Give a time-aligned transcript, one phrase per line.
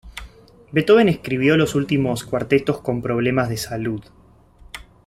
[0.71, 4.03] Beethoven escribió los últimos cuartetos con problemas de salud.